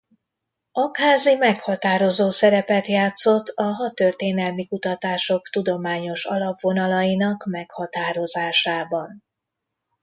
Aggházy 0.71 1.35
meghatározó 1.37 2.31
szerepet 2.31 2.87
játszott 2.87 3.47
a 3.47 3.63
hadtörténelmi 3.63 4.67
kutatások 4.67 5.49
tudományos 5.49 6.25
alapvonalainak 6.25 7.45
meghatározásában. 7.45 9.23